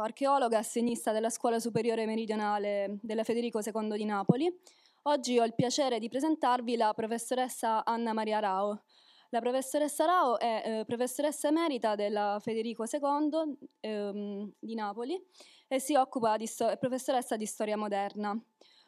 [0.00, 4.60] archeologa e assegnista della Scuola Superiore Meridionale della Federico II di Napoli.
[5.02, 8.82] Oggi ho il piacere di presentarvi la professoressa Anna Maria Rao.
[9.30, 15.20] La professoressa Rao è eh, professoressa emerita della Federico II ehm, di Napoli
[15.66, 18.38] e si occupa di è professoressa di storia moderna.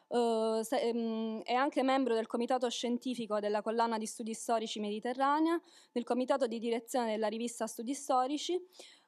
[0.07, 5.59] Uh, se, um, è anche membro del comitato scientifico della collana di studi storici mediterranea,
[5.91, 8.55] del comitato di direzione della rivista Studi Storici,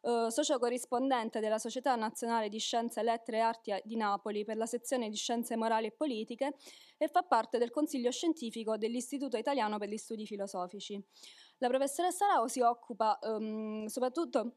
[0.07, 4.65] uh, socio corrispondente della Società Nazionale di Scienze, Lettere e Arti di Napoli per la
[4.65, 6.55] sezione di Scienze Morali e Politiche
[6.97, 11.01] e fa parte del consiglio scientifico dell'Istituto Italiano per gli Studi Filosofici.
[11.57, 14.53] La professoressa Rao si occupa um, soprattutto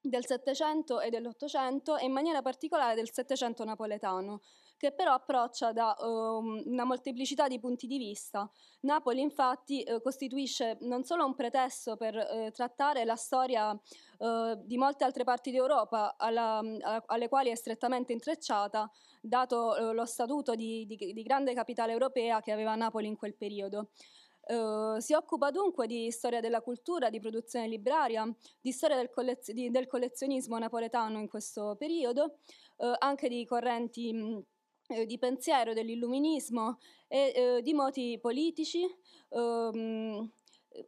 [0.00, 4.40] del Settecento e dell'Ottocento e in maniera particolare del Settecento napoletano,
[4.84, 8.46] che però approccia da um, una molteplicità di punti di vista.
[8.80, 14.76] Napoli infatti eh, costituisce non solo un pretesto per eh, trattare la storia eh, di
[14.76, 18.90] molte altre parti d'Europa alla, a, alle quali è strettamente intrecciata,
[19.22, 23.34] dato eh, lo statuto di, di, di grande capitale europea che aveva Napoli in quel
[23.34, 23.88] periodo.
[24.46, 29.52] Uh, si occupa dunque di storia della cultura, di produzione libraria, di storia del, collez-
[29.52, 32.40] di, del collezionismo napoletano in questo periodo,
[32.76, 34.44] uh, anche di correnti mh,
[34.88, 38.84] eh, di pensiero dell'illuminismo e eh, di moti politici,
[39.30, 40.30] ehm,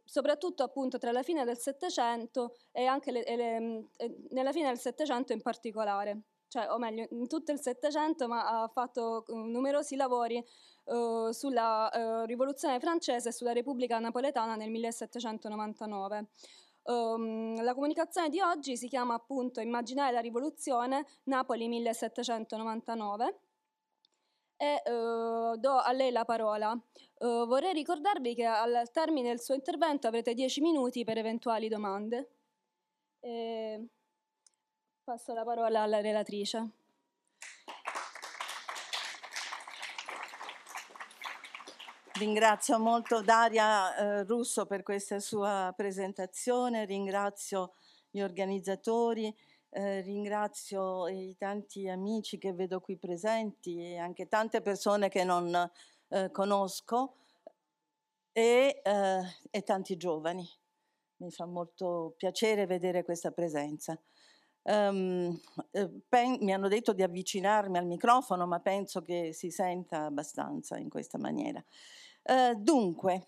[0.03, 3.87] soprattutto appunto tra la fine del Settecento e anche le, le,
[4.29, 8.67] nella fine del Settecento in particolare cioè, o meglio, in tutto il Settecento, ma ha
[8.69, 10.41] fatto uh, numerosi lavori
[10.85, 16.27] uh, sulla uh, Rivoluzione francese e sulla Repubblica Napoletana nel 1799.
[16.83, 23.39] Um, ehm, la comunicazione di oggi si chiama appunto Immaginare la rivoluzione, Napoli 1799
[24.57, 26.77] e do a lei la parola.
[27.19, 32.29] vorrei ricordarvi che al termine del suo intervento avrete 10 minuti per eventuali domande.
[33.19, 33.87] E
[35.07, 36.69] Passo la parola alla relatrice.
[42.15, 47.75] Ringrazio molto Daria eh, Russo per questa sua presentazione, ringrazio
[48.09, 49.33] gli organizzatori,
[49.77, 55.53] eh, ringrazio i tanti amici che vedo qui presenti e anche tante persone che non
[56.07, 57.17] eh, conosco
[58.31, 59.21] e, eh,
[59.51, 60.49] e tanti giovani.
[61.17, 63.99] Mi fa molto piacere vedere questa presenza.
[64.63, 65.39] Um,
[66.39, 71.17] mi hanno detto di avvicinarmi al microfono, ma penso che si senta abbastanza in questa
[71.19, 71.63] maniera.
[72.23, 73.27] Uh, dunque,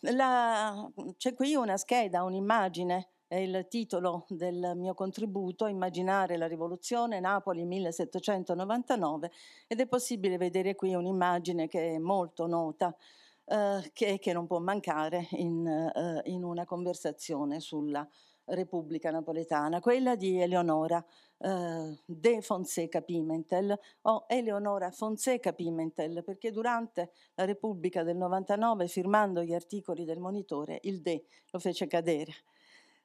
[1.16, 7.64] c'è qui una scheda, un'immagine, è il titolo del mio contributo, Immaginare la rivoluzione, Napoli
[7.64, 9.32] 1799,
[9.68, 14.58] ed è possibile vedere qui un'immagine che è molto nota, uh, che, che, non può
[14.58, 18.06] mancare in, uh, in una conversazione sulla
[18.46, 21.06] Repubblica Napoletana, quella di Eleonora
[21.38, 29.44] eh, De Fonseca Pimentel o Eleonora Fonseca Pimentel, perché durante la Repubblica del 99, firmando
[29.44, 32.34] gli articoli del monitore, il De lo fece cadere.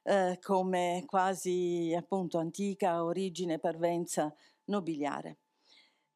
[0.07, 4.31] Eh, come quasi appunto antica origine parvenza
[4.65, 5.39] nobiliare.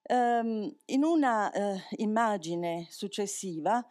[0.04, 3.84] Um, in una uh, immagine successiva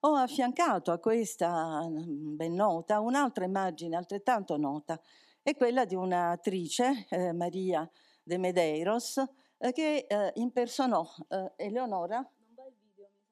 [0.00, 5.00] ho affiancato a questa mm, ben nota un'altra immagine altrettanto nota,
[5.42, 7.90] è quella di un'attrice, eh, Maria
[8.22, 9.16] de Medeiros,
[9.56, 12.16] eh, che eh, impersonò eh, Eleonora.
[12.16, 13.22] Non va il video, mi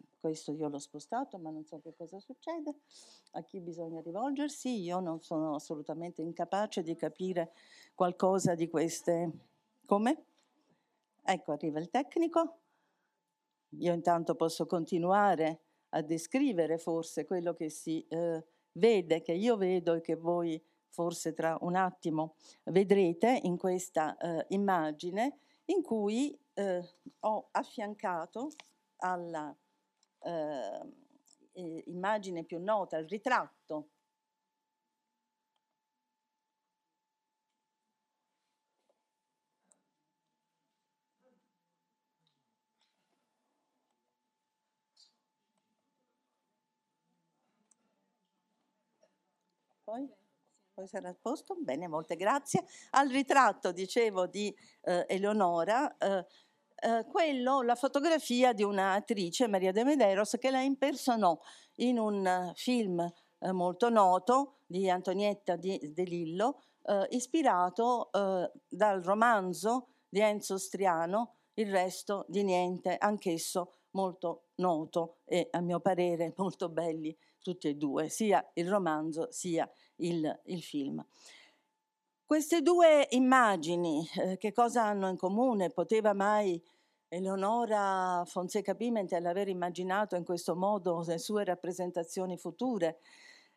[0.00, 0.13] sa.
[0.24, 2.76] Questo io l'ho spostato, ma non so che cosa succede,
[3.32, 4.80] a chi bisogna rivolgersi.
[4.80, 7.52] Io non sono assolutamente incapace di capire
[7.94, 9.30] qualcosa di queste.
[9.84, 10.24] Come?
[11.22, 12.60] Ecco, arriva il tecnico.
[13.80, 18.42] Io intanto posso continuare a descrivere forse quello che si eh,
[18.72, 20.58] vede, che io vedo e che voi
[20.88, 25.36] forse tra un attimo vedrete in questa eh, immagine
[25.66, 26.82] in cui eh,
[27.20, 28.52] ho affiancato
[29.00, 29.54] alla
[30.24, 33.88] eh, immagine più nota, il ritratto
[49.84, 50.08] Poi?
[50.74, 51.56] Poi sarà a posto?
[51.60, 52.64] Bene, molte grazie.
[52.90, 56.26] Al ritratto, dicevo, di eh, Eleonora, eh,
[56.84, 61.38] eh, quello, la fotografia di un'attrice, Maria de Medeiros, che la impersonò
[61.76, 63.00] in un film
[63.38, 70.58] eh, molto noto di Antonietta di, De Lillo, eh, ispirato eh, dal romanzo di Enzo
[70.58, 77.68] Striano, Il resto di niente, anch'esso molto noto e a mio parere molto belli tutti
[77.68, 81.04] e due, sia il romanzo sia il, il film.
[82.26, 85.70] Queste due immagini eh, che cosa hanno in comune?
[85.70, 86.60] Poteva mai
[87.14, 92.98] Eleonora Fonseca Pimentel aver immaginato in questo modo le sue rappresentazioni future?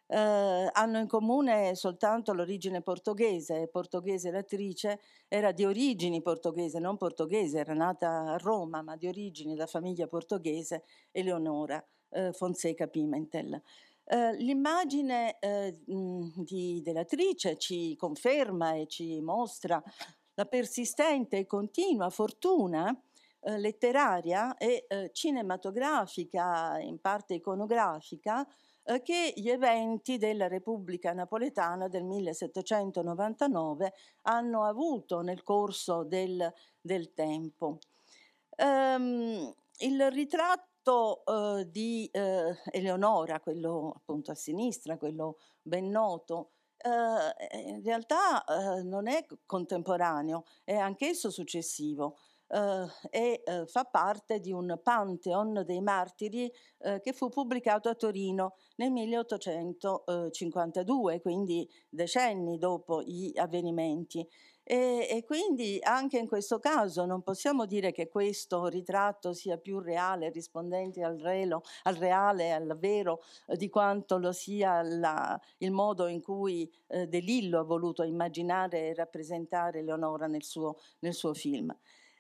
[0.06, 7.58] Eh, hanno in comune soltanto l'origine portoghese, portoghese l'attrice, era di origini portoghese, non portoghese,
[7.58, 13.60] era nata a Roma, ma di origini da famiglia portoghese, Eleonora eh, Fonseca Pimentel.
[14.04, 19.82] Eh, l'immagine eh, di, dell'attrice ci conferma e ci mostra
[20.36, 22.96] la persistente e continua fortuna
[23.42, 28.46] eh, letteraria e eh, cinematografica, in parte iconografica,
[28.84, 33.94] eh, che gli eventi della Repubblica Napoletana del 1799
[34.24, 37.80] hanno avuto nel corso del, del tempo.
[38.58, 46.52] Um, il ritratto uh, di uh, Eleonora, quello appunto a sinistra, quello ben noto,
[46.84, 48.44] uh, in realtà
[48.84, 56.52] non è contemporaneo, è anch'esso successivo e eh, fa parte di un Pantheon dei martiri
[56.80, 64.28] eh, che fu pubblicato a Torino nel 1852, quindi decenni dopo gli avvenimenti.
[64.70, 69.80] E, e, quindi anche in questo caso non possiamo dire che questo ritratto sia più
[69.80, 75.72] reale, rispondente al, relo, al reale, al vero, eh, di quanto lo sia la, il
[75.72, 81.14] modo in cui eh, De Lillo ha voluto immaginare e rappresentare Leonora nel suo, nel
[81.14, 81.74] suo film.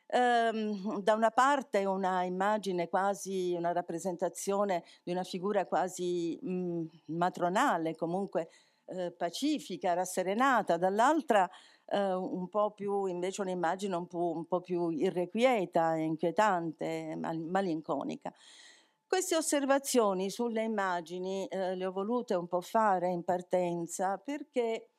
[0.09, 6.87] Ehm, da una parte una immagine quasi, una rappresentazione di una figura quasi mh, mhmm,
[7.07, 8.49] matronale, comunque
[8.85, 11.49] eh, pacifica, rasserenata, dall'altra
[11.85, 18.33] eh, un po' più, invece un'immagine un po', un po più irrequieta, inquietante, mal- malinconica.
[19.05, 24.89] Queste osservazioni sulle immagini eh, le ho volute un po' fare in partenza perché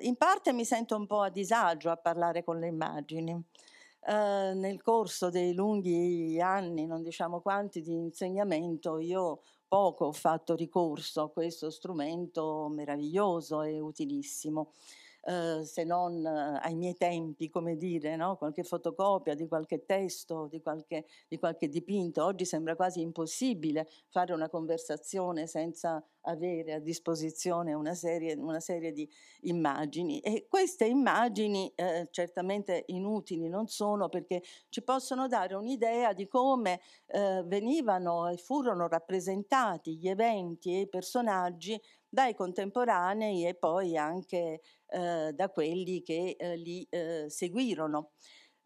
[0.00, 3.42] in parte mi sento un po' a disagio a parlare con le immagini.
[4.06, 10.54] Eh, nel corso dei lunghi anni, non diciamo quanti, di insegnamento, io poco ho fatto
[10.54, 14.72] ricorso a questo strumento meraviglioso e utilissimo.
[15.26, 18.36] Eh, se non eh, ai miei tempi, come dire, no?
[18.36, 22.22] qualche fotocopia di qualche testo, di qualche, di qualche dipinto.
[22.22, 28.92] Oggi sembra quasi impossibile fare una conversazione senza avere a disposizione una serie, una serie
[28.92, 29.08] di
[29.42, 36.26] immagini e queste immagini eh, certamente inutili non sono perché ci possono dare un'idea di
[36.28, 41.80] come eh, venivano e furono rappresentati gli eventi e i personaggi
[42.14, 48.12] dai contemporanei e poi anche eh, da quelli che eh, li eh, seguirono.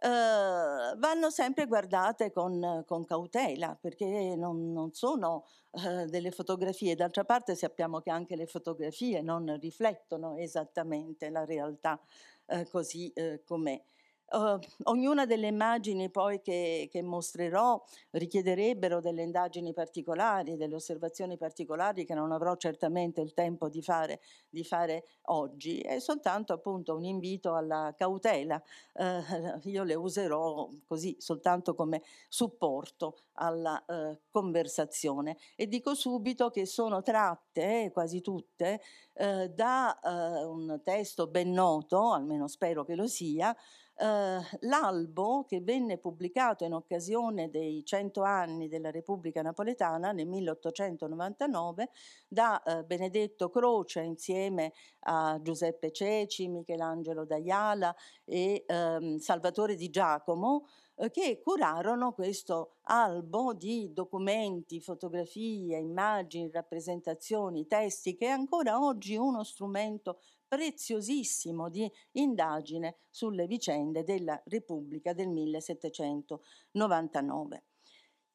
[0.00, 6.94] Uh, vanno sempre guardate con, con cautela perché non, non sono uh, delle fotografie.
[6.94, 12.00] D'altra parte sappiamo che anche le fotografie non riflettono esattamente la realtà
[12.46, 13.12] uh, così
[13.44, 13.82] com'è.
[14.30, 22.04] Uh, ognuna delle immagini poi che, che, mostrerò richiederebbero delle indagini particolari, delle osservazioni particolari
[22.04, 24.20] che non avrò certamente il tempo di fare,
[24.50, 25.80] di fare oggi.
[25.80, 28.62] È soltanto appunto un invito alla cautela.
[28.92, 36.66] Uh, io le userò così soltanto come supporto alla uh, conversazione e dico subito che
[36.66, 38.80] sono tratte, quasi tutte,
[39.18, 39.98] da
[40.46, 43.56] un testo ben noto, almeno spero che lo sia,
[44.00, 51.90] Uh, l'albo che venne pubblicato in occasione dei 100 anni della Repubblica Napoletana nel 1899
[52.28, 57.92] da uh, Benedetto Croce insieme a Giuseppe Ceci, Michelangelo D'Aiala
[58.24, 67.66] e um, Salvatore Di Giacomo uh, che curarono questo albo di documenti, fotografie, immagini, rappresentazioni,
[67.66, 75.28] testi che è ancora oggi uno strumento preziosissimo di indagine sulle vicende della Repubblica del
[75.28, 77.64] 1799.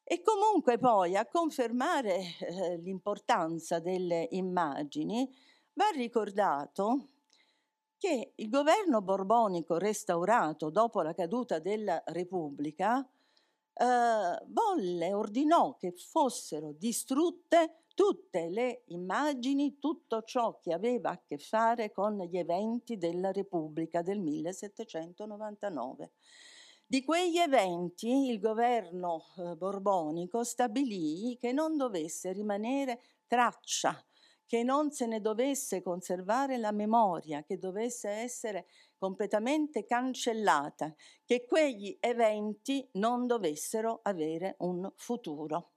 [0.04, 5.28] E comunque poi a confermare eh, l'importanza delle immagini
[5.72, 7.08] va ricordato
[7.96, 16.72] che il governo borbonico restaurato dopo la caduta della Repubblica eh, volle, ordinò che fossero
[16.72, 23.32] distrutte tutte le immagini, tutto ciò che aveva a che fare con gli eventi della
[23.32, 26.12] Repubblica del 1799.
[26.86, 34.04] Di quegli eventi il governo eh, borbonico stabilì che non dovesse rimanere traccia,
[34.46, 38.66] che non se ne dovesse conservare la memoria, che dovesse essere
[38.98, 45.73] completamente cancellata, che quegli eventi non dovessero avere un futuro.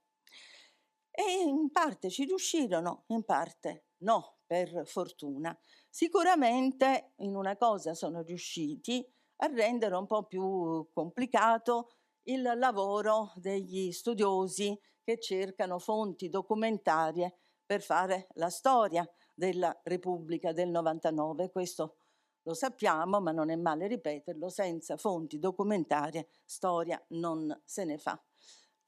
[1.20, 5.58] E in parte ci riuscirono, in parte no, per fortuna.
[5.90, 9.04] Sicuramente in una cosa sono riusciti
[9.38, 11.88] a rendere un po' più complicato
[12.28, 20.68] il lavoro degli studiosi che cercano fonti documentarie per fare la storia della Repubblica del
[20.68, 21.50] 99.
[21.50, 21.96] Questo
[22.42, 28.22] lo sappiamo, ma non è male ripeterlo, senza fonti documentarie storia non se ne fa.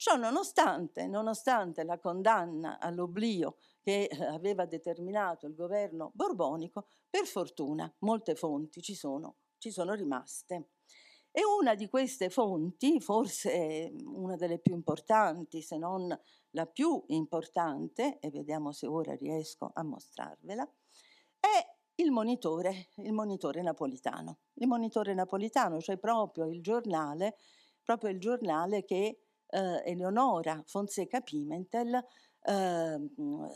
[0.01, 7.93] Ciò nonostante, nonostante la condanna all'oblio che eh, aveva determinato il governo borbonico, per fortuna
[7.99, 10.69] molte fonti ci sono, ci sono rimaste.
[11.29, 18.17] E una di queste fonti, forse una delle più importanti, se non la più importante,
[18.17, 20.67] e vediamo se ora riesco a mostrarvela,
[21.39, 24.39] è il monitore, il monitore napolitano.
[24.55, 27.37] Il monitore napolitano, cioè proprio il giornale,
[27.83, 32.03] proprio il giornale che eh, Eleonora Fonseca Pimentel
[32.43, 32.99] eh,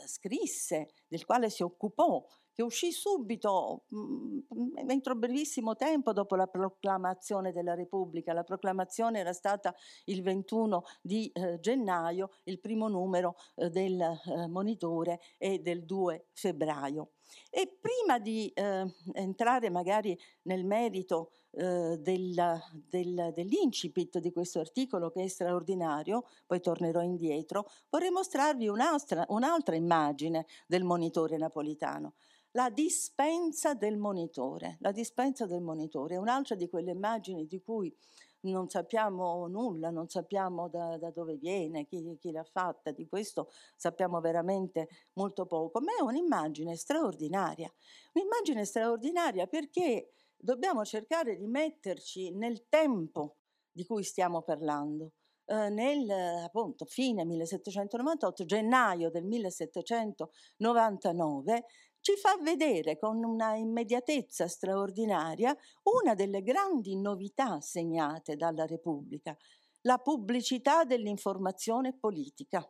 [0.06, 2.24] scrisse, del quale si occupò,
[2.56, 8.32] che uscì subito, mh, mm, entro brevissimo tempo dopo la proclamazione della Repubblica.
[8.32, 9.74] La proclamazione era stata
[10.04, 16.28] il 21 di eh, gennaio, il primo numero eh, del eh, monitore è del 2
[16.32, 17.10] febbraio.
[17.50, 25.10] E prima di eh, entrare magari nel merito eh, del, del, dell'incipit di questo articolo
[25.10, 32.14] che è straordinario, poi tornerò indietro, vorrei mostrarvi un'altra, un'altra immagine del monitore napolitano
[32.52, 34.78] la dispensa del monitore.
[34.80, 37.94] La dispensa del monitore è un'altra di quelle immagini di cui
[38.40, 43.50] non sappiamo nulla, non sappiamo da, da dove viene, chi, chi, l'ha fatta, di questo
[43.76, 47.70] sappiamo veramente molto poco, ma è un'immagine straordinaria,
[48.14, 53.36] un'immagine straordinaria perché dobbiamo cercare di metterci nel tempo
[53.70, 55.12] di cui stiamo parlando.
[55.44, 56.10] Eh, nel
[56.44, 61.64] appunto fine 1798, gennaio del 1799,
[62.00, 69.36] ci fa vedere con una immediatezza straordinaria una delle grandi novità segnate dalla Repubblica,
[69.82, 72.66] la pubblicità dell'informazione politica,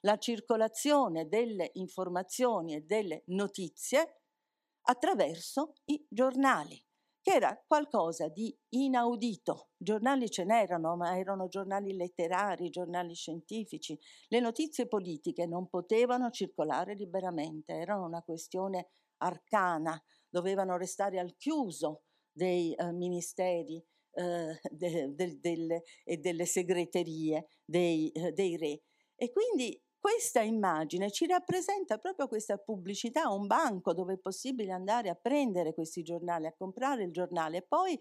[0.00, 4.20] la circolazione delle informazioni e delle notizie
[4.82, 6.83] attraverso i giornali
[7.24, 9.70] che era qualcosa di inaudito.
[9.78, 13.98] Giornali ce n'erano, ma erano giornali letterari, giornali scientifici.
[14.28, 18.88] Le notizie politiche non potevano circolare liberamente, erano una questione
[19.22, 27.46] arcana, dovevano restare al chiuso dei eh, ministeri eh, de, de, de, e delle segreterie
[27.64, 28.82] dei, eh, dei re.
[29.16, 35.08] E quindi questa immagine ci rappresenta proprio questa pubblicità, un banco dove è possibile andare
[35.08, 37.62] a prendere questi giornali, a comprare il giornale.
[37.62, 37.98] Poi,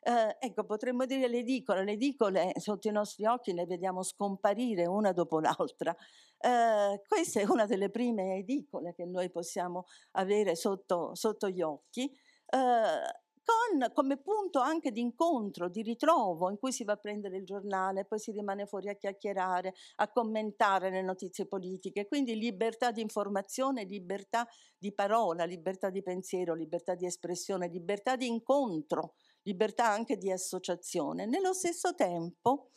[0.00, 4.86] eh, ecco, potremmo dire le edicole, le edicole sotto i nostri occhi le vediamo scomparire
[4.86, 5.94] una dopo l'altra.
[6.38, 9.84] Eh, questa è una delle prime edicole che noi possiamo
[10.14, 12.10] avere sotto, sotto gli occhi.
[12.46, 17.36] Eh, con come punto anche di incontro, di ritrovo, in cui si va a prendere
[17.36, 22.06] il giornale, poi si rimane fuori a chiacchierare, a commentare le notizie politiche.
[22.06, 24.46] Quindi libertà di informazione, libertà
[24.76, 31.26] di parola, libertà di pensiero, libertà di espressione, libertà di incontro, libertà anche di associazione.
[31.26, 32.70] Nello stesso tempo,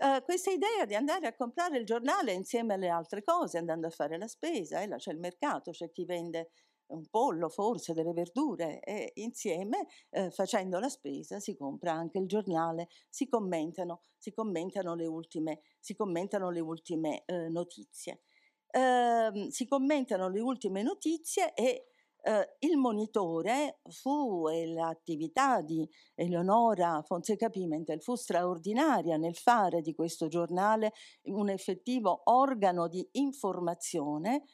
[0.00, 3.90] Uh, questa idea di andare a comprare il giornale insieme alle altre cose, andando a
[3.90, 6.50] fare la spesa, eh, là c'è il mercato, c'è chi vende
[6.88, 12.26] un pollo, forse delle verdure e insieme eh, facendo la spesa si compra anche il
[12.26, 15.60] giornale, si commentano, si commentano le ultime,
[15.96, 18.22] commentano le ultime eh, notizie.
[18.70, 21.88] Eh, si commentano le ultime notizie e
[22.20, 29.94] eh, il monitore fu e l'attività di Eleonora Fonseca Pimentel fu straordinaria nel fare di
[29.94, 30.92] questo giornale
[31.24, 34.44] un effettivo organo di informazione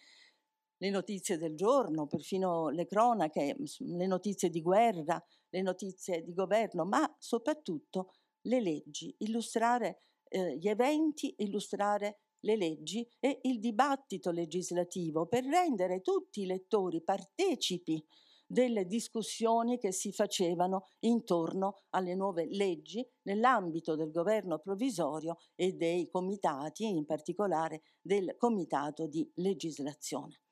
[0.79, 6.85] le notizie del giorno, perfino le cronache, le notizie di guerra, le notizie di governo,
[6.85, 8.13] ma soprattutto
[8.43, 16.03] le leggi, illustrare eh, gli eventi, illustrare le leggi e il dibattito legislativo per rendere
[16.03, 18.05] tutti i lettori partecipi
[18.47, 26.09] delle discussioni che si facevano intorno alle nuove leggi nell'ambito del governo provvisorio e dei
[26.09, 30.44] comitati, in particolare del comitato di legislazione.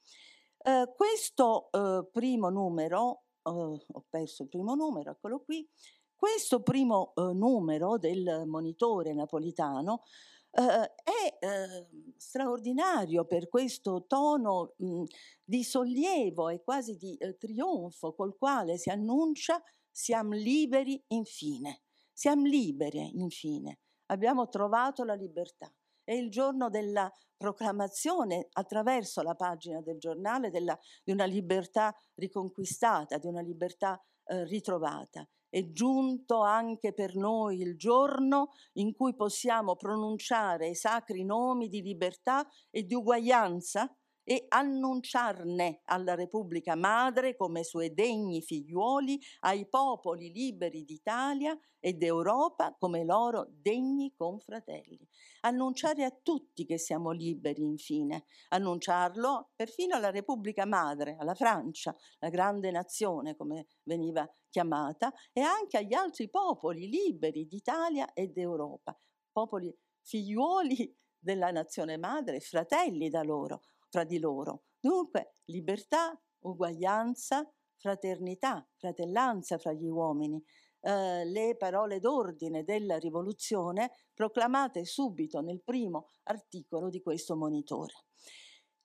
[0.64, 5.68] Eh, questo eh, primo numero, eh, ho perso il primo numero, eccolo qui,
[6.14, 10.04] questo primo eh, numero del monitore napolitano
[10.52, 15.02] eh, è ehm, straordinario per questo tono mh,
[15.42, 23.18] di sollievo e quasi di trionfo col quale si annuncia siamo liberi infine, siamo liberi
[23.18, 25.72] infine, abbiamo trovato la libertà.
[26.04, 33.18] È il giorno della proclamazione attraverso la pagina del giornale della, di una libertà riconquistata,
[33.18, 35.26] di una libertà eh, ritrovata.
[35.48, 41.82] È giunto anche per noi il giorno in cui possiamo pronunciare i sacri nomi di
[41.82, 50.30] libertà e di uguaglianza e annunciarne alla Repubblica Madre come suoi degni figliuoli, ai popoli
[50.30, 55.06] liberi d'Italia e d'Europa come loro degni confratelli.
[55.40, 62.28] Annunciare a tutti che siamo liberi, infine, annunciarlo perfino alla Repubblica Madre, alla Francia, la
[62.28, 68.96] grande nazione come veniva chiamata, e anche agli altri popoli liberi d'Italia e d'Europa,
[69.32, 73.62] popoli figliuoli della nazione madre, fratelli da loro,
[73.92, 74.62] fra di loro.
[74.80, 77.46] Dunque, libertà, uguaglianza,
[77.76, 80.42] fraternità, fratellanza fra gli uomini.
[80.80, 87.92] Eh, le parole d'ordine della rivoluzione proclamate subito nel primo articolo di questo monitore.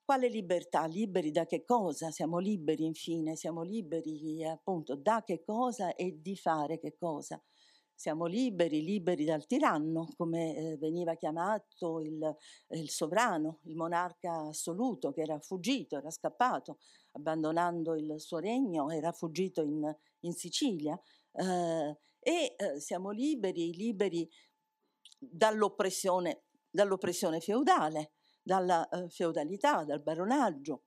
[0.04, 0.84] Quale libertà?
[0.86, 2.10] Liberi da che cosa?
[2.10, 7.42] Siamo liberi infine, siamo liberi appunto da che cosa e di fare che cosa?
[7.98, 12.36] Siamo liberi, liberi dal tiranno, come eh, veniva chiamato il,
[12.68, 16.78] il, sovrano, il monarca assoluto che era fuggito, era scappato,
[17.12, 19.82] abbandonando il suo regno, era fuggito in,
[20.20, 20.96] in Sicilia.
[21.32, 24.28] Eh, e eh, siamo liberi, liberi
[25.18, 30.84] dall'oppressione, dall'oppressione feudale, dalla eh, feudalità, dal baronaggio.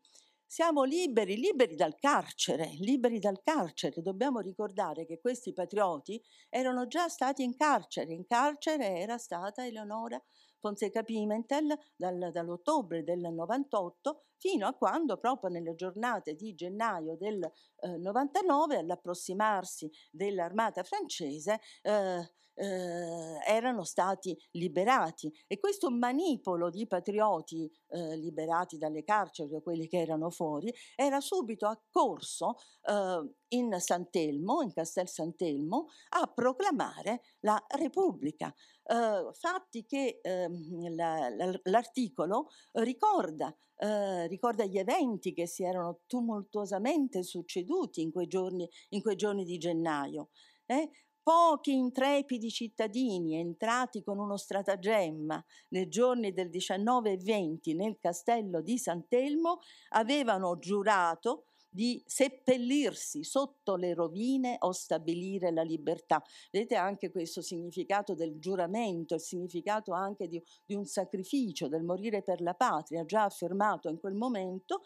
[0.54, 4.02] Siamo liberi, liberi dal carcere, liberi dal carcere.
[4.02, 8.12] Dobbiamo ricordare che questi patrioti erano già stati in carcere.
[8.12, 10.22] In carcere era stata Eleonora
[10.62, 17.44] Fonseca Pimentel dal, dall'ottobre del 98 fino a quando proprio nelle giornate di gennaio del
[17.44, 27.72] eh, 99 all'approssimarsi dell'armata francese eh, eh, erano stati liberati e questo manipolo di patrioti
[27.88, 34.62] eh, liberati dalle carceri o quelli che erano fuori era subito accorso eh, in Sant'Elmo,
[34.62, 38.54] in Castel Sant'Elmo, a proclamare la Repubblica.
[38.92, 46.02] Eh, fatti che ehm, la, la, l'articolo ricorda, eh, ricorda gli eventi che si erano
[46.08, 50.32] tumultuosamente succeduti in quei giorni, in quei giorni di gennaio.
[50.66, 50.90] Eh?
[51.24, 58.60] Pochi intrepidi cittadini entrati con uno stratagemma nei giorni del 19 e 20 nel castello
[58.62, 66.22] di Sant'Elmo avevano giurato di seppellirsi sotto le rovine o stabilire la libertà.
[66.52, 72.24] Vedete anche questo significato del giuramento, il significato anche di, di un sacrificio, del morire
[72.24, 74.82] per la patria, già affermato in quel momento,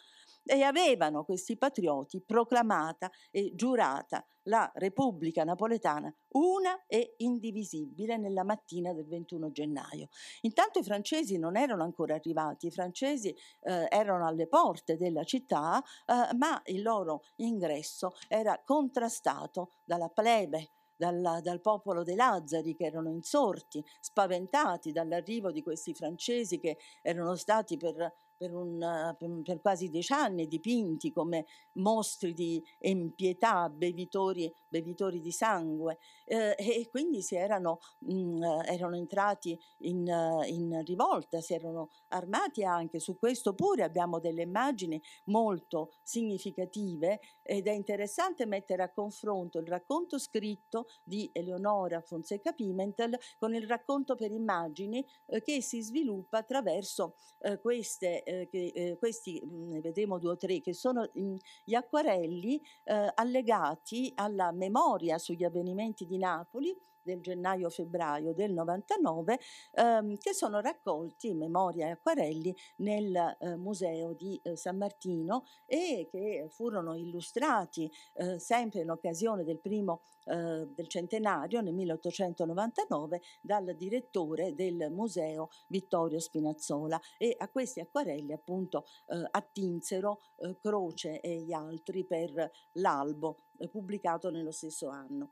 [0.46, 8.94] e avevano questi patrioti proclamata e giurata la Repubblica Napoletana una e indivisibile nella mattina
[8.94, 10.08] del 21 gennaio.
[10.42, 13.30] Intanto i francesi non erano ancora arrivati, i francesi
[13.62, 20.70] eh, erano alle porte della città, eh, ma il loro ingresso era contrastato dalla plebe
[20.98, 27.36] dal, dal, popolo dei Lazzari che erano insorti, spaventati dall'arrivo di questi francesi che erano
[27.36, 35.20] stati per per, un, per, quasi dieci anni dipinti come mostri di empietà, bevitori, bevitori
[35.20, 40.06] di sangue eh, e quindi si erano, mh, mm, erano entrati in,
[40.48, 43.00] in, rivolta, si erano armati anche.
[43.00, 49.68] Su questo pure abbiamo delle immagini molto significative ed è interessante mettere a confronto il
[49.68, 56.40] racconto scritto di Eleonora Fonseca Pimentel con il racconto per immagini eh, che si sviluppa
[56.40, 61.08] attraverso eh, queste eh, che, eh, questi mm, ne vedremo due o tre, che sono
[61.14, 66.76] mh, mm, gli acquarelli eh, allegati alla memoria sugli avvenimenti di Napoli
[67.06, 69.40] del gennaio-febbraio del 99
[69.74, 75.44] ehm, che sono raccolti in memoria e acquarelli nel eh, museo di eh, San Martino
[75.66, 83.22] e che furono illustrati eh, sempre in occasione del primo eh, del centenario nel 1899
[83.40, 91.22] dal direttore del museo Vittorio Spinazzola e a questi acquarelli appunto eh, attinsero eh, Croce
[91.22, 95.32] e gli altri per l'albo pubblicato nello stesso anno.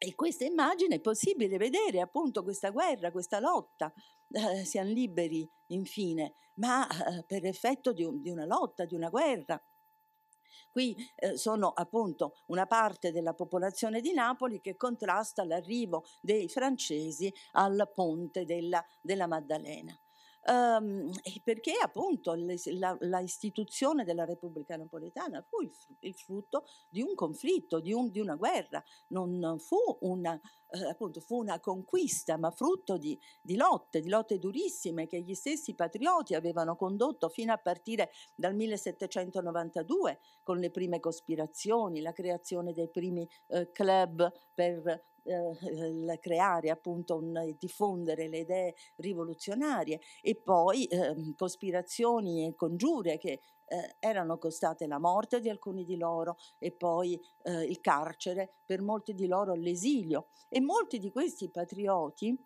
[0.00, 3.92] E questa immagine è possibile vedere appunto questa guerra, questa lotta,
[4.30, 9.08] eh, siamo liberi infine, ma eh, per effetto di, un, di, una lotta, di una
[9.08, 9.60] guerra.
[10.70, 17.32] Qui eh, sono appunto una parte della popolazione di Napoli che contrasta l'arrivo dei francesi
[17.52, 19.98] al ponte della, della Maddalena
[20.46, 21.10] um,
[21.42, 25.70] perché appunto la, la, istituzione della Repubblica Napoletana fu il,
[26.00, 30.38] il frutto di un conflitto, di, un, di, una guerra, non fu una,
[30.70, 35.34] eh, appunto fu una conquista, ma frutto di, di, lotte, di lotte durissime che gli
[35.34, 42.72] stessi patrioti avevano condotto fino a partire dal 1792 con le prime cospirazioni, la creazione
[42.72, 50.86] dei primi eh, club per eh, creare appunto un, diffondere le idee rivoluzionarie e poi
[50.86, 56.72] eh, cospirazioni e congiure che eh, erano costate la morte di alcuni di loro e
[56.72, 60.28] poi eh, il carcere, per molti di loro l'esilio.
[60.48, 62.36] E molti di questi patrioti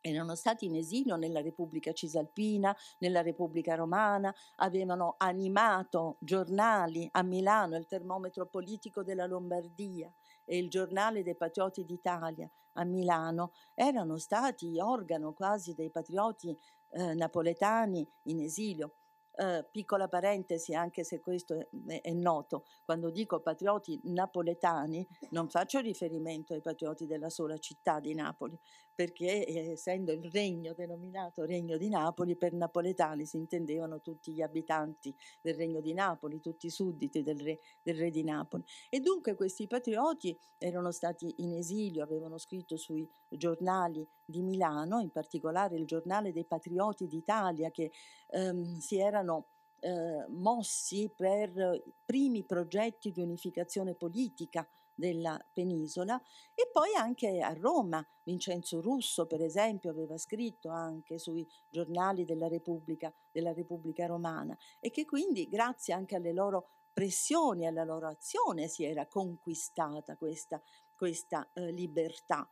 [0.00, 7.76] erano stati in esilio nella Repubblica Cisalpina, nella Repubblica Romana, avevano animato giornali a Milano,
[7.76, 10.12] il termometro politico della Lombardia
[10.48, 16.56] e il giornale dei Patrioti d'Italia a Milano, erano stati organo quasi dei patrioti
[16.90, 18.94] eh, napoletani in esilio.
[19.40, 21.54] Eh, piccola parentesi, anche se questo
[21.86, 28.00] è, è, noto, quando dico patrioti napoletani non faccio riferimento ai patrioti della sola città
[28.00, 28.58] di Napoli,
[28.92, 34.42] perché eh, essendo il regno denominato Regno di Napoli, per napoletani si intendevano tutti gli
[34.42, 38.64] abitanti del Regno di Napoli, tutti i sudditi del re, del re di Napoli.
[38.88, 45.10] E dunque questi patrioti erano stati in esilio, avevano scritto sui giornali di Milano, in
[45.10, 47.92] particolare il giornale dei Patrioti d'Italia, che
[48.28, 49.46] ehm, si erano
[49.80, 56.20] eh, mossi per primi progetti di unificazione politica della penisola
[56.54, 58.04] e poi anche a Roma.
[58.24, 64.90] Vincenzo Russo, per esempio, aveva scritto anche sui giornali della Repubblica, della Repubblica Romana e
[64.90, 70.60] che quindi grazie anche alle loro pressioni, alla loro azione si era conquistata questa,
[70.96, 72.50] questa eh, libertà.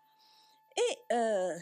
[0.78, 1.56] E eh,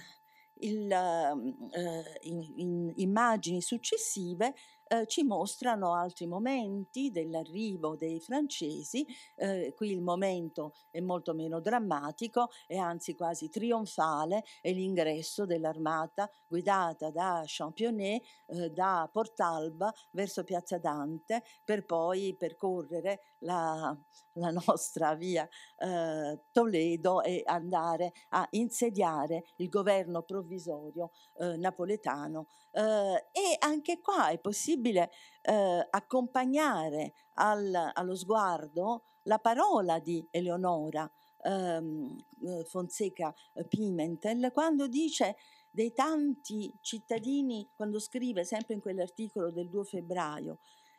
[0.66, 4.54] il, eh, in, in immagini successive
[4.88, 11.60] eh, ci mostrano altri momenti dell'arrivo dei francesi, eh, qui il momento è molto meno
[11.60, 20.44] drammatico e anzi quasi trionfale, è l'ingresso dell'armata guidata da Championnet eh, da Portalba verso
[20.44, 23.96] Piazza Dante per poi percorrere la,
[24.34, 32.48] la nostra via eh, Toledo e andare a insediare il governo provvisorio eh, napoletano.
[32.76, 41.08] Eh, e anche qua è possibile eh, accompagnare al, allo sguardo la parola di Eleonora
[41.44, 43.32] ehm, eh, Fonseca
[43.68, 45.36] Pimentel quando dice
[45.70, 50.58] dei tanti cittadini, quando scrive sempre in quell'articolo del 2 febbraio,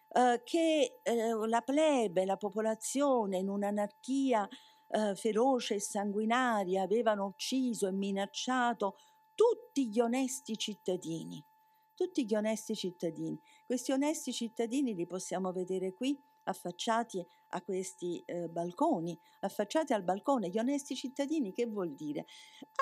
[0.09, 4.47] eh, che eh, la plebe, la popolazione in un'anarchia
[4.87, 8.95] eh, feroce e sanguinaria avevano ucciso e minacciato
[9.33, 11.43] tutti gli onesti cittadini.
[11.95, 13.39] Tutti gli onesti cittadini.
[13.65, 20.49] Questi onesti cittadini li possiamo vedere qui affacciati a questi eh, balconi, affacciati al balcone,
[20.49, 22.25] gli onesti cittadini, che vuol dire?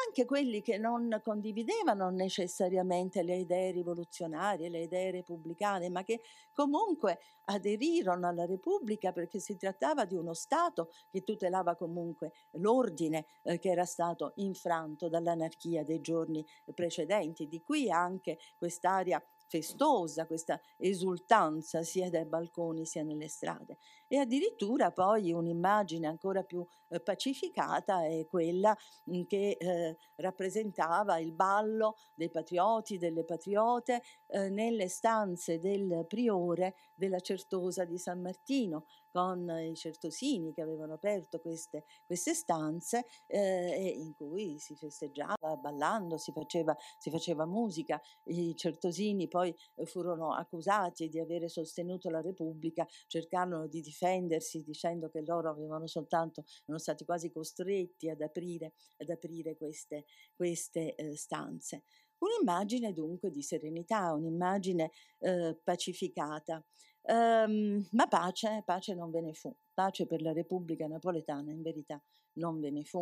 [0.07, 6.21] Anche quelli che non condividevano necessariamente le idee rivoluzionarie, le idee repubblicane, ma che
[6.53, 13.59] comunque aderirono alla Repubblica perché si trattava di uno Stato che tutelava comunque l'ordine eh,
[13.59, 17.47] che era stato infranto dall'anarchia dei giorni precedenti.
[17.47, 23.77] Di qui anche quest'area festosa, questa esultanza sia dai balconi sia nelle strade.
[24.13, 31.17] E addirittura poi un'immagine ancora più eh, pacificata è quella mh, mm, che eh, rappresentava
[31.17, 38.21] il ballo dei patrioti, delle patriote eh, nelle stanze del priore della Certosa di San
[38.21, 45.55] Martino, con i certosini che avevano aperto queste, queste stanze eh, in cui si festeggiava
[45.59, 48.01] ballando, si faceva, si faceva musica.
[48.25, 55.09] I certosini poi eh, furono accusati di avere sostenuto la Repubblica, cercarono di difendersi dicendo
[55.09, 61.15] che loro avevano soltanto, erano stati quasi costretti ad aprire, ad aprire queste, queste eh,
[61.15, 61.83] stanze.
[62.19, 66.63] Un'immagine dunque di serenità, un'immagine eh, pacificata.
[67.05, 72.01] Um, ma pace, pace non ve ne fu, pace per la Repubblica Napoletana in verità
[72.35, 72.99] non ve ne fu.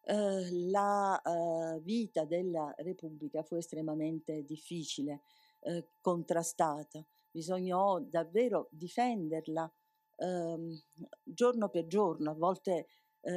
[0.00, 5.20] Uh, la uh, vita della Repubblica fu estremamente difficile,
[5.60, 9.72] uh, contrastata, bisognò davvero difenderla
[10.16, 10.80] ehm,
[11.22, 12.86] giorno per giorno, a volte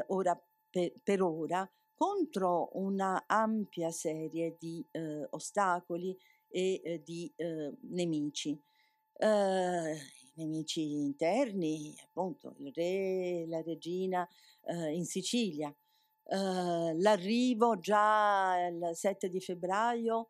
[0.08, 0.40] ora
[0.70, 4.86] per, per, ora, contro una ampia serie di
[5.32, 6.16] ostacoli
[6.48, 7.32] e di
[7.82, 8.60] nemici.
[9.22, 9.98] Eh,
[10.36, 14.26] nemici interni, appunto il re, la regina
[14.64, 20.30] eh, in Sicilia, eh, l'arrivo già il 7 di febbraio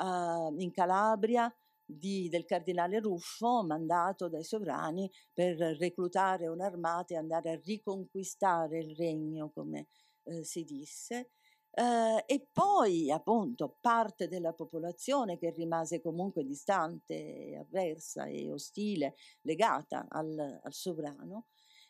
[0.00, 1.52] in Calabria
[1.90, 8.94] di, del cardinale Ruffo, mandato dai sovrani per reclutare un'armata e andare a riconquistare il
[8.94, 9.88] regno, come
[10.24, 11.30] eh, si disse.
[11.78, 20.06] Uh, e poi appunto parte della popolazione che rimase comunque distante, avversa e ostile, legata
[20.08, 21.46] al, al sovrano,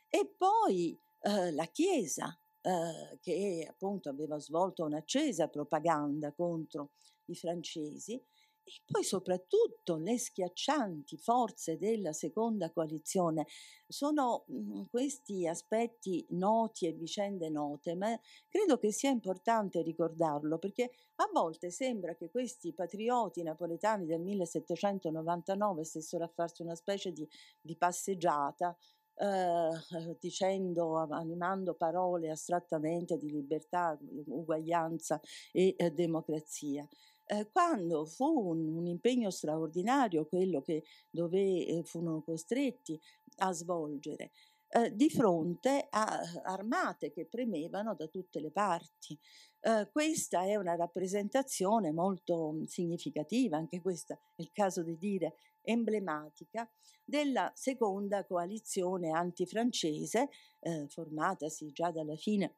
[0.09, 6.91] e poi uh, la Chiesa uh, che appunto aveva svolto un'accesa propaganda contro
[7.27, 8.23] i francesi
[8.69, 13.47] e poi soprattutto le schiaccianti forze della seconda coalizione.
[13.87, 20.91] Sono mhmm, questi aspetti noti e vicende note, ma credo che sia importante ricordarlo perché
[21.17, 27.27] a volte sembra che questi patrioti napoletani del 1799 stessero a farsi una specie di,
[27.61, 28.77] di passeggiata
[29.21, 36.89] Uh, dicendo, animando parole astrattamente di libertà, uguaglianza e eh, democrazia
[37.29, 42.99] eh, quando fu un, un, impegno straordinario quello che dove eh, furono costretti
[43.41, 44.31] a svolgere,
[44.69, 49.19] eh, di fronte a armate che premevano da tutte le parti.
[49.61, 55.35] Eh, questa è una rappresentazione molto mm, significativa, anche questa è il caso di dire
[55.63, 56.69] emblematica,
[57.05, 62.55] della seconda coalizione antifrancese, eh, formatasi già dalla fine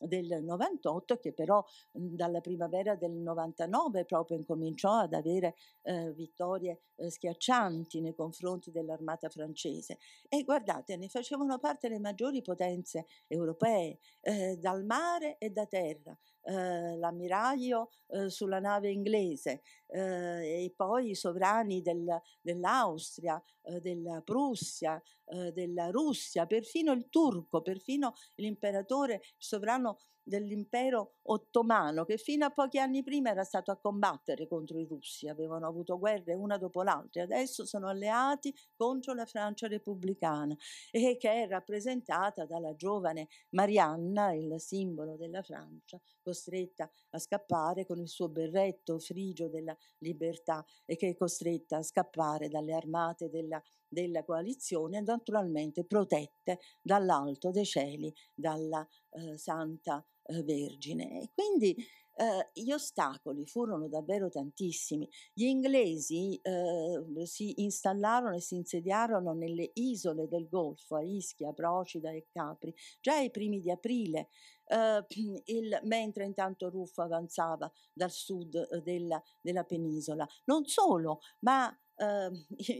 [0.00, 6.80] del 98 che però mhmm, dalla primavera del 99 proprio incominciò ad avere eh, vittorie
[6.96, 9.98] eh, schiaccianti nei confronti dell'armata francese.
[10.28, 16.16] E guardate ne facevano parte le maggiori potenze europee eh, dal mare e da terra
[16.44, 24.20] eh, l'ammiraglio eh, sulla nave inglese eh, e poi i sovrani del, dell'Austria, eh, della
[24.22, 32.50] Prussia, della Russia, perfino il turco, perfino l'imperatore, il sovrano dell'impero ottomano che fino a
[32.50, 36.82] pochi anni prima era stato a combattere contro i russi, avevano avuto guerre una dopo
[36.82, 40.56] l'altra e adesso sono alleati contro la Francia repubblicana
[40.90, 47.98] e che è rappresentata dalla giovane Marianna, il simbolo della Francia, costretta a scappare con
[47.98, 53.62] il suo berretto frigio della libertà e che è costretta a scappare dalle armate della
[53.94, 61.22] della coalizione, naturalmente protette dall'alto dei cieli, dalla eh, Santa eh, Vergine.
[61.22, 61.74] E quindi
[62.16, 65.08] eh, gli ostacoli furono davvero tantissimi.
[65.32, 72.10] Gli inglesi eh, si installarono e si insediarono nelle isole del Golfo, a Ischia, Procida
[72.10, 74.28] e Capri, già ai primi di aprile,
[74.66, 75.04] eh,
[75.46, 80.26] il, mentre intanto Ruffo avanzava dal sud eh, della, della penisola.
[80.44, 82.32] Non solo, ma Uh,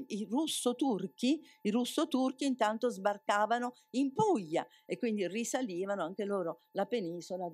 [0.08, 7.48] i, russo-turchi, i russo-turchi intanto sbarcavano in Puglia e quindi risalivano anche loro la penisola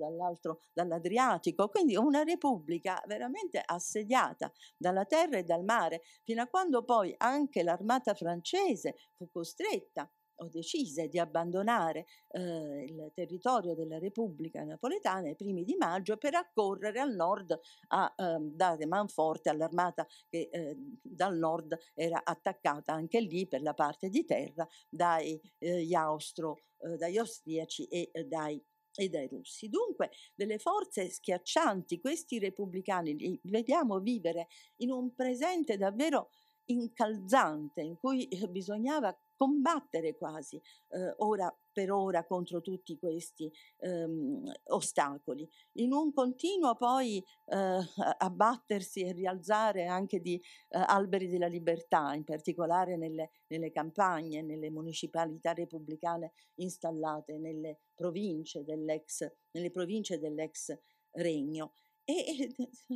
[0.73, 1.68] dall'Adriatico.
[1.68, 7.62] Quindi una repubblica veramente assediata dalla terra e dal mare, fino a quando poi anche
[7.62, 15.37] l'armata francese fu costretta o decise di abbandonare eh, il territorio della Repubblica Napoletana ai
[15.37, 21.37] primi di maggio per accorrere al nord a eh, dare manforte all'armata che eh, dal
[21.37, 27.18] nord era attaccata anche lì per la parte di terra dai, eh, Austro, eh, dagli
[27.18, 28.62] austriaci e eh, dai
[28.96, 29.68] e dai russi.
[29.68, 34.48] Dunque, delle forze schiaccianti, questi repubblicani li vediamo vivere
[34.79, 36.31] in un presente davvero
[36.66, 45.48] incalzante in cui bisognava combattere quasi eh, ora per ora contro tutti questi ehm, ostacoli,
[45.76, 47.79] in un continuo poi eh,
[48.18, 54.68] abbattersi e rialzare anche di eh, alberi della libertà, in particolare nelle, nelle, campagne, nelle
[54.68, 60.79] municipalità repubblicane installate nelle province dell'ex, nelle province dell'ex
[61.12, 61.72] regno.
[62.05, 62.55] E,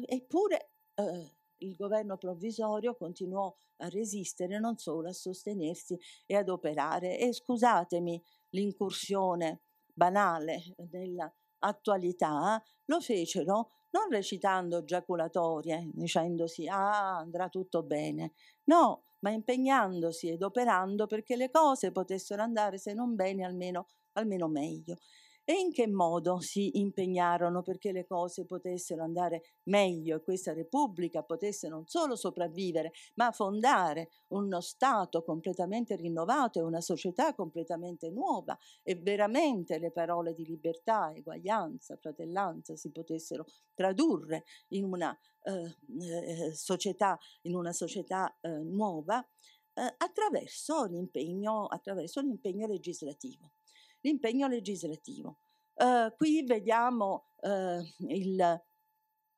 [0.09, 7.19] eppure eh, il governo provvisorio continuò a resistere, non solo a sostenersi e ad operare.
[7.19, 18.33] E scusatemi l'incursione banale nell'attualità, lo fecero non recitando giaculatorie, dicendosi ah andrà tutto bene,
[18.65, 24.49] no, ma impegnandosi ed operando perché le cose potessero andare se non bene almeno, almeno
[24.49, 24.99] meglio
[25.45, 31.23] e in che modo si impegnarono perché le cose potessero andare meglio e questa Repubblica
[31.23, 38.57] potesse non solo sopravvivere, ma fondare uno Stato completamente rinnovato e una società completamente nuova
[38.83, 46.55] e veramente le parole di libertà, eguaglianza, fratellanza si potessero tradurre in una eh, eh,
[46.55, 49.21] società, in una società eh, nuova
[49.75, 53.53] eh, attraverso l'impegno, attraverso l'impegno legislativo
[54.05, 55.39] l'impegno legislativo.
[55.75, 58.63] Uh, qui vediamo uh, il,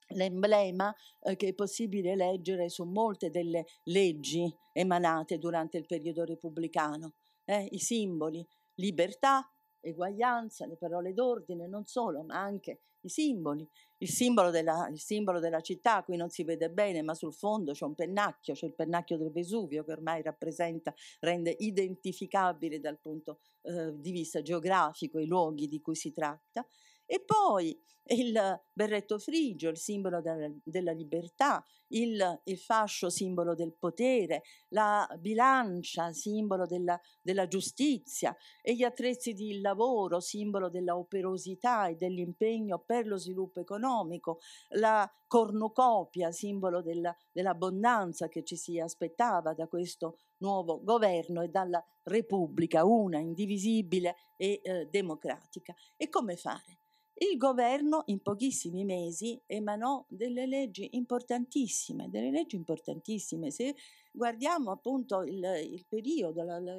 [0.08, 7.14] l'emblema uh, che è possibile leggere su molte delle leggi emanate durante il periodo repubblicano,
[7.44, 9.50] eh, i simboli libertà,
[9.80, 13.68] eguaglianza, le parole d'ordine, non solo, ma anche i simboli.
[13.98, 17.72] Il simbolo, della, il simbolo della città, qui non si vede bene, ma sul fondo
[17.72, 23.38] c'è un pennacchio, c'è il pennacchio del Vesuvio che ormai rappresenta, rende identificabile dal punto
[23.62, 26.66] eh, di vista geografico i luoghi di cui si tratta.
[27.06, 33.74] E poi il berretto frigio, il simbolo della, della libertà, il, il, fascio, simbolo del
[33.76, 41.88] potere, la bilancia, simbolo della, della giustizia, e gli attrezzi di lavoro, simbolo della operosità
[41.88, 44.38] e dell'impegno per lo sviluppo economico,
[44.70, 51.82] la cornucopia, simbolo della, dell'abbondanza che ci si aspettava da questo nuovo governo e dalla
[52.04, 55.74] Repubblica, una, indivisibile e eh, democratica.
[55.96, 56.78] E come fare?
[57.18, 63.50] Il governo in pochissimi mesi emanò delle leggi importantissime, delle leggi importantissime.
[63.50, 63.74] Se
[64.12, 66.78] guardiamo appunto il, il periodo, la, la,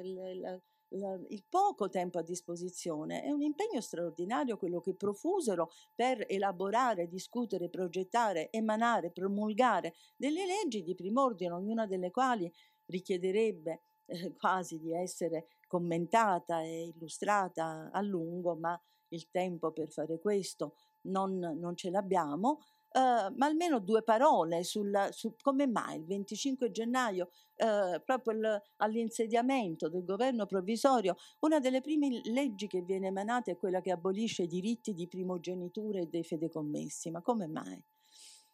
[0.90, 7.08] la, il poco tempo a disposizione, è un impegno straordinario quello che profusero per elaborare,
[7.08, 12.48] discutere, progettare, emanare, promulgare delle leggi di prim'ordine, ognuna delle quali
[12.86, 20.18] richiederebbe eh, quasi di essere commentata e illustrata a lungo, ma il tempo per fare
[20.18, 26.06] questo non, non ce l'abbiamo, Uh, ma almeno due parole sul, su come mai il
[26.06, 33.08] 25 gennaio, uh, proprio il, all'insediamento del governo provvisorio, una delle prime leggi che viene
[33.08, 37.10] emanata è quella che abolisce i diritti di primogenitura e dei fedecommessi.
[37.10, 37.78] Ma come mai?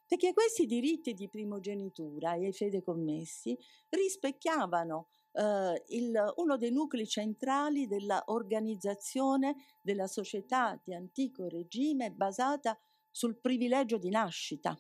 [0.04, 3.56] Perché questi diritti di primogenitura e i fedecommessi
[3.90, 12.79] rispecchiavano eh, il, uno dei nuclei centrali dell'organizzazione della società di antico regime basata
[13.11, 14.79] sul privilegio di nascita.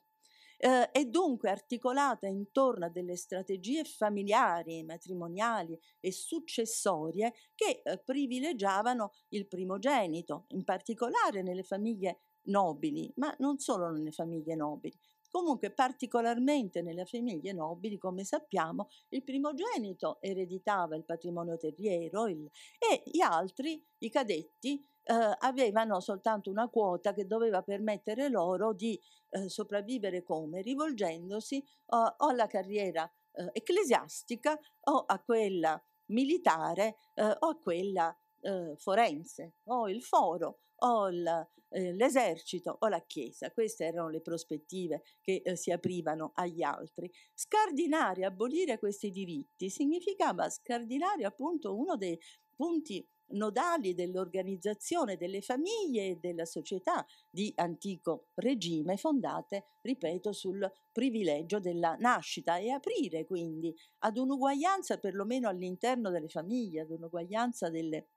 [0.56, 9.12] Eh, e dunque articolata intorno a delle strategie familiari, matrimoniali e successorie che eh, privilegiavano
[9.30, 14.96] il primogenito, in particolare nelle famiglie nobili, ma non solo nelle famiglie nobili,
[15.34, 23.02] Comunque, particolarmente nelle famiglie nobili, come sappiamo, il primogenito ereditava il patrimonio terriero il, e
[23.04, 28.96] gli altri, i cadetti, eh, avevano soltanto una quota che doveva permettere loro di
[29.30, 30.62] eh, sopravvivere come?
[30.62, 38.16] Rivolgendosi eh, o alla carriera eh, ecclesiastica o a quella militare eh, o a quella
[38.40, 43.50] eh, forense o il foro o eh, l'esercito o la Chiesa.
[43.50, 47.10] Queste erano le prospettive che eh, si aprivano agli altri.
[47.34, 52.18] Scardinare, abolire questi diritti significava scardinare appunto uno dei
[52.54, 61.58] punti nodali dell'organizzazione delle famiglie e della società di antico regime fondate, ripeto, sul privilegio
[61.58, 68.08] della nascita e aprire quindi ad un'uguaglianza perlomeno all'interno delle famiglie, ad un'uguaglianza delle,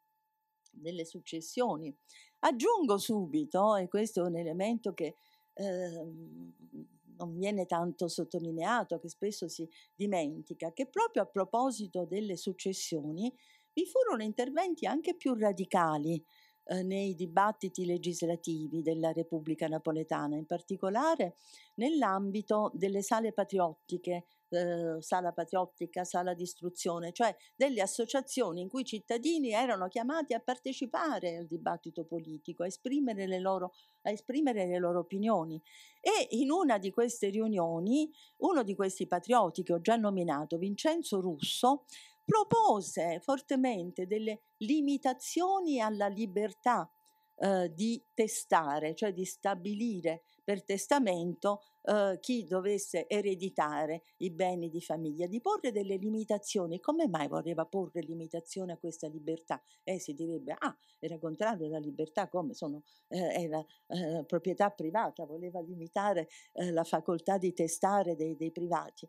[0.71, 1.95] delle successioni.
[2.39, 5.15] Aggiungo subito, e questo è un elemento che
[5.54, 6.13] eh,
[7.17, 13.34] non viene tanto sottolineato, che spesso si dimentica, che proprio a proposito delle successioni
[13.73, 16.23] vi furono interventi anche più radicali
[16.65, 21.36] eh, nei dibattiti legislativi della Repubblica Napoletana, in particolare
[21.76, 28.81] nell'ambito delle sale patriottiche eh, sala patriottica, sala di istruzione, cioè delle associazioni in cui
[28.81, 34.77] i cittadini erano chiamati a partecipare al dibattito politico, a esprimere le loro, esprimere le
[34.77, 35.62] loro opinioni.
[35.99, 41.19] E in una di queste riunioni, uno di questi patrioti che ho già nominato, Vincenzo
[41.19, 41.86] Russo,
[42.23, 46.89] propose fortemente delle limitazioni alla libertà
[47.39, 54.82] eh, di testare, cioè di stabilire per testamento eh, chi dovesse ereditare i beni di
[54.82, 56.82] famiglia, di porre delle limitazioni.
[56.82, 59.62] Come mai voleva porre limitazioni a questa libertà?
[59.84, 65.26] Eh, si direbbe, ah, era contrario alla libertà, come sono, eh, era eh, proprietà privata,
[65.26, 69.08] voleva limitare eh, la facoltà di testare dei, dei privati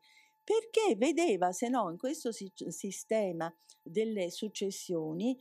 [0.49, 5.39] perché vedeva, se no, in questo sistema delle successioni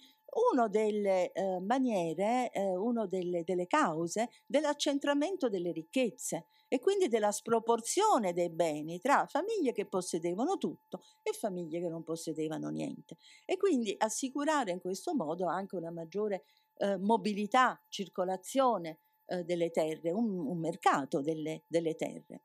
[0.54, 7.32] una delle eh, maniere, eh, una delle, delle cause dell'accentramento delle ricchezze e quindi della
[7.32, 13.18] sproporzione dei beni tra famiglie che possedevano tutto e famiglie che non possedevano niente.
[13.46, 16.44] E quindi assicurare in questo modo anche una maggiore
[16.78, 22.44] eh, mobilità, circolazione eh, delle terre, un, un mercato delle, delle, terre.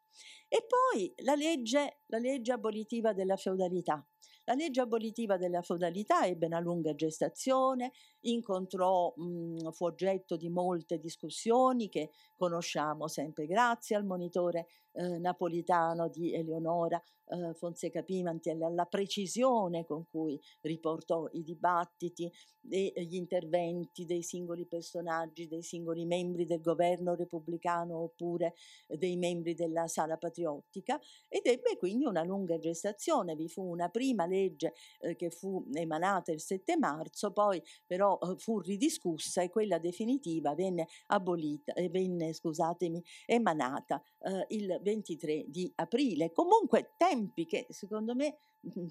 [0.49, 4.05] E poi la legge, la legge abolitiva della feudalità.
[4.45, 10.99] La legge abolitiva della feudalità ebbe una lunga gestazione, incontrò, mh, fu oggetto di molte
[10.99, 18.63] discussioni che conosciamo sempre grazie al monitore eh, napolitano di Eleonora eh, Fonseca Pimanti e
[18.63, 22.31] alla precisione con cui riportò i dibattiti
[22.69, 28.55] e gli interventi dei singoli personaggi, dei singoli membri del governo repubblicano oppure
[28.87, 33.35] dei membri della sala patriottica ed ebbe quindi una lunga gestazione.
[33.35, 38.37] Vi fu una prima legge eh, che fu emanata il 7 marzo, poi però eh,
[38.37, 45.71] fu ridiscussa e quella definitiva venne abolita, e venne, scusatemi, emanata eh, il 23 di
[45.77, 46.33] aprile.
[46.33, 48.37] Comunque tempi che secondo me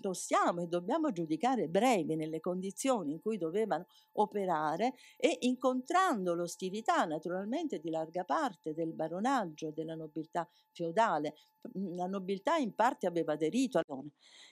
[0.01, 7.79] possiamo e dobbiamo giudicare brevi nelle condizioni in cui dovevano operare e incontrando l'ostilità naturalmente
[7.79, 11.35] di larga parte del baronaggio e della nobiltà feudale.
[11.73, 13.83] Mhmm, la nobiltà in parte aveva aderito a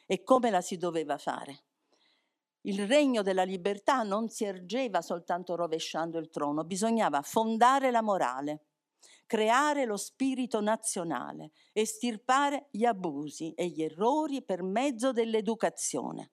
[0.06, 1.64] e come la si doveva fare.
[2.64, 8.69] Il regno della libertà non si ergeva soltanto rovesciando il trono, bisognava fondare la morale
[9.30, 16.32] creare lo spirito nazionale, estirpare gli abusi e gli errori per mezzo dell'educazione,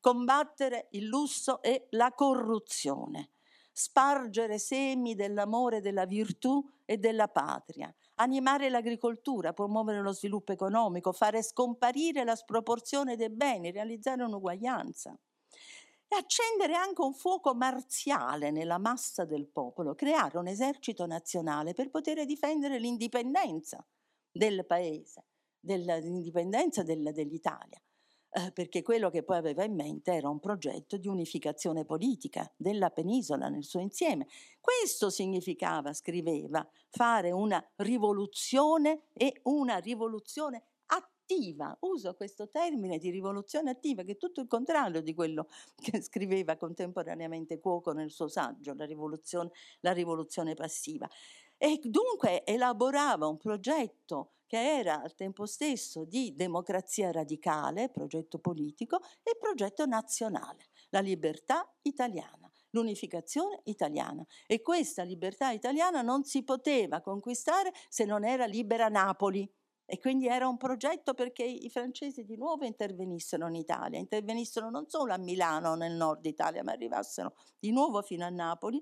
[0.00, 3.32] combattere il lusso e la corruzione,
[3.70, 11.42] spargere semi dell'amore della virtù e della patria, animare l'agricoltura, promuovere lo sviluppo economico, fare
[11.42, 15.14] scomparire la sproporzione dei beni, realizzare un'uguaglianza
[16.12, 21.88] e accendere anche un fuoco marziale nella massa del popolo, creare un esercito nazionale per
[21.88, 23.86] poter difendere l'indipendenza
[24.28, 25.26] del paese,
[25.60, 27.80] l'indipendenza del, dell'Italia.
[28.32, 32.90] Eh, perché quello che poi aveva in mente era un progetto di unificazione politica della
[32.90, 34.26] penisola nel suo insieme.
[34.60, 40.62] Questo significava, scriveva, fare una rivoluzione e una rivoluzione
[41.30, 45.46] attiva, uso questo termine di rivoluzione attiva, che è tutto il contrario di quello
[45.80, 49.50] che scriveva contemporaneamente Cuoco nel suo saggio, La rivoluzione,
[49.80, 51.08] la rivoluzione passiva.
[51.56, 59.00] E dunque elaborava un progetto che era al tempo stesso di democrazia radicale, progetto politico,
[59.22, 67.00] e progetto nazionale, la libertà italiana l'unificazione italiana e questa libertà italiana non si poteva
[67.00, 69.48] conquistare se non era libera Napoli.
[69.92, 74.88] E quindi era un progetto perché i francesi di nuovo intervenissero in Italia, intervenissero non
[74.88, 78.80] solo a Milano nel nord Italia, ma arrivassero di nuovo fino a Napoli.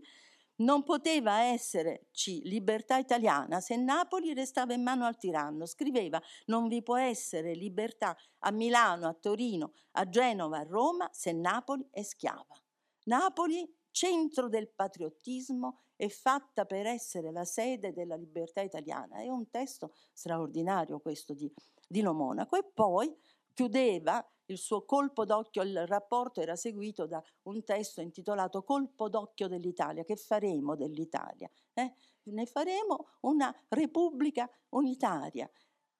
[0.56, 5.64] Non poteva esserci libertà italiana se Napoli restava in mano al tiranno.
[5.64, 11.32] Scriveva, non vi può essere libertà a Milano, a Torino, a Genova, a Roma se
[11.32, 12.54] Napoli è schiava.
[13.04, 19.16] Napoli, centro del patriottismo è fatta per essere la sede della libertà italiana.
[19.16, 21.52] È un testo straordinario questo di,
[21.88, 22.56] di Lomonaco.
[22.56, 23.12] E poi
[23.52, 29.48] chiudeva il suo colpo d'occhio, il rapporto era seguito da un testo intitolato Colpo d'occhio
[29.48, 30.04] dell'Italia.
[30.04, 31.50] Che faremo dell'Italia?
[31.74, 31.92] Eh?
[32.22, 35.50] Ne faremo una repubblica unitaria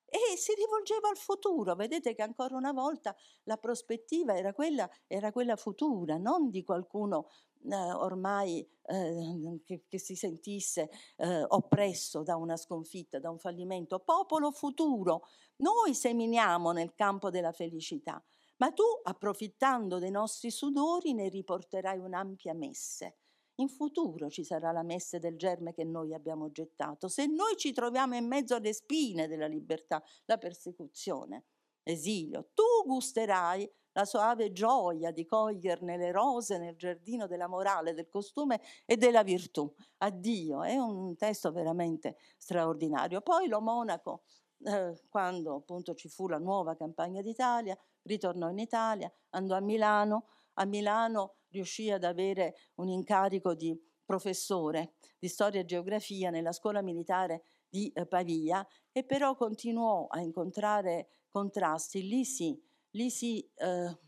[0.08, 1.74] e si rivolgeva al futuro.
[1.74, 7.28] Vedete che ancora una volta la prospettiva era quella, era quella futura, non di qualcuno
[7.64, 13.98] eh, ormai eh, che, che, si sentisse eh, oppresso da una sconfitta, da un fallimento.
[14.00, 15.22] Popolo futuro,
[15.56, 18.22] noi seminiamo nel campo della felicità,
[18.58, 23.16] ma tu, approfittando dei nostri sudori, ne riporterai un'ampia messe.
[23.60, 27.08] In futuro ci sarà la messe del germe che noi abbiamo gettato.
[27.08, 31.44] Se noi ci troviamo in mezzo alle spine della libertà, la persecuzione,
[31.82, 38.08] esilio, tu gusterai la soave gioia di coglierne le rose nel giardino della morale, del
[38.08, 39.68] costume e della virtù.
[39.98, 43.22] Addio, è un testo veramente straordinario.
[43.22, 44.22] Poi lo Monaco,
[44.62, 50.26] eh, quando appunto ci fu la nuova campagna d'Italia, ritornò in Italia, andò a Milano,
[50.58, 56.82] a Milano riuscì ad avere un incarico di professore di storia e geografia nella scuola
[56.82, 62.58] militare di eh, Pavia e però continuò a incontrare contrasti, lì sì,
[62.90, 63.98] lì si, eh,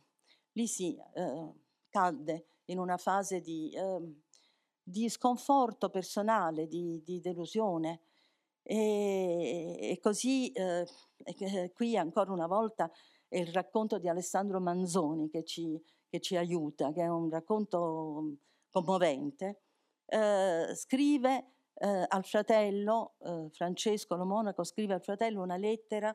[0.52, 1.52] lì si eh,
[1.88, 4.14] cadde in una fase di, eh,
[4.82, 8.02] di sconforto personale, di, di delusione.
[8.62, 10.86] E, e così eh,
[11.24, 12.90] e qui ancora una volta
[13.28, 15.80] è il racconto di Alessandro Manzoni che ci,
[16.10, 18.34] che ci aiuta, che è un racconto
[18.68, 19.60] commovente.
[20.06, 26.14] Eh, scrive eh, al fratello, eh, Francesco Lo Monaco scrive al fratello una lettera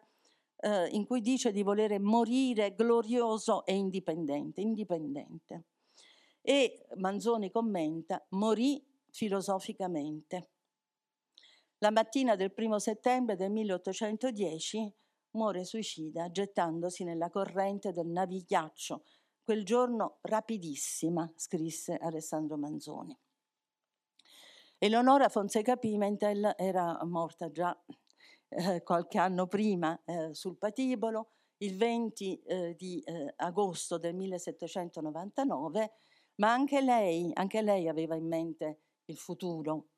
[0.57, 5.63] eh, in cui dice di volere morire glorioso e indipendente, indipendente.
[6.41, 10.49] E Manzoni commenta, morì filosoficamente.
[11.79, 14.93] La mattina del primo settembre del 1810
[15.31, 19.03] muore suicida gettandosi nella corrente del navighiaccio.
[19.45, 23.15] Quel giorno rapidissima, scrisse Alessandro Manzoni.
[24.79, 27.79] Eleonora Fonseca Pimentel era morta già
[28.47, 35.91] eh, qualche anno prima eh, sul patibolo, il 20 eh, di eh, agosto del 1799,
[36.37, 39.89] ma anche lei, anche lei aveva in mente il futuro,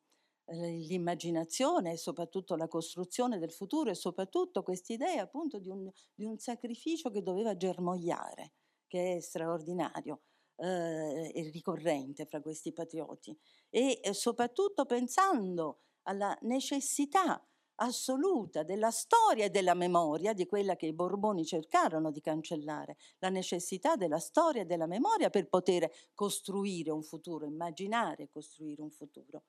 [0.49, 6.37] l'immaginazione e soprattutto la costruzione del futuro e soprattutto quest'idea appunto di un, di un,
[6.37, 8.51] sacrificio che doveva germogliare,
[8.87, 10.21] che è straordinario
[10.57, 13.37] eh, e ricorrente fra questi patrioti
[13.69, 17.41] e eh, soprattutto pensando alla necessità
[17.79, 23.29] assoluta della storia e della memoria di quella che i Borboni cercarono di cancellare, la
[23.29, 28.89] necessità della storia e della memoria per poter costruire un futuro, immaginare e costruire un
[28.89, 29.43] futuro.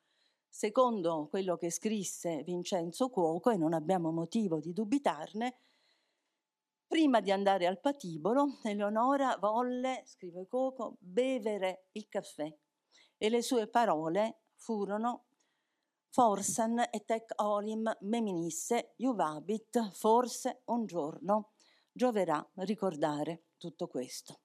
[0.46, 5.54] Secondo quello che scrisse Vincenzo Cuoco, e non abbiamo motivo di dubitarne,
[6.88, 12.52] prima di andare al patibolo, Eleonora volle, scrive Cuoco, bevere il caffè
[13.18, 15.26] e le sue parole furono
[16.10, 21.52] Forsan et ec olim meminisse juvabit, forse un giorno
[21.92, 24.40] gioverà ricordare tutto questo.